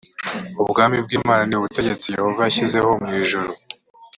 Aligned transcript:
ubwami 0.63 0.97
bw 1.05 1.11
imana 1.19 1.43
ni 1.45 1.55
ubutegetsi 1.59 2.13
yehova 2.15 2.41
yashyizeho 2.43 2.89
mu 3.03 3.11
ijuru 3.21 3.51